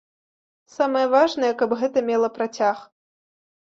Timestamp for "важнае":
1.15-1.51